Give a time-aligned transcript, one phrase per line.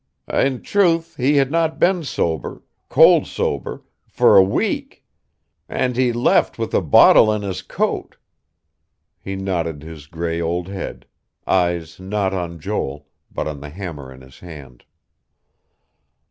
[0.27, 5.05] I' truth, he had not been sober cold sober for a week.
[5.69, 8.17] And he left with a bottle in his coat."
[9.19, 11.05] He nodded his gray old head,
[11.45, 14.85] eyes not on Joel, but on the hammer in his hand.